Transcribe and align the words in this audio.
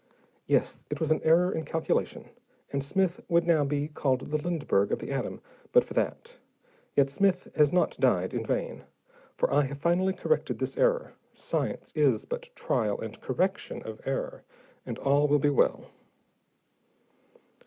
Yes, 0.47 0.83
it 0.89 0.99
was 0.99 1.11
an 1.11 1.21
error 1.23 1.51
in 1.51 1.63
calculation, 1.63 2.31
and 2.73 2.83
Smith 2.83 3.21
would 3.29 3.45
now 3.45 3.63
be 3.63 3.87
called 3.87 4.31
the 4.31 4.37
Lindbergh 4.41 4.91
of 4.91 4.97
the 4.97 5.11
Atom 5.11 5.41
but 5.71 5.83
for 5.83 5.93
that. 5.93 6.39
Yet 6.95 7.11
Smith 7.11 7.49
has 7.55 7.71
not 7.71 7.99
died 7.99 8.33
in 8.33 8.43
vain, 8.43 8.85
for 9.35 9.53
I 9.53 9.65
have 9.65 9.77
finally 9.77 10.13
corrected 10.15 10.57
this 10.57 10.75
error 10.75 11.13
science 11.33 11.91
is 11.93 12.25
but 12.25 12.49
trial 12.55 12.99
and 12.99 13.21
correction 13.21 13.83
of 13.83 14.01
error 14.03 14.41
and 14.87 14.97
all 14.97 15.27
will 15.27 15.37
be 15.37 15.51
well." 15.51 15.85